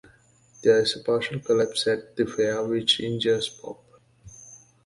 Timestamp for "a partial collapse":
0.95-1.85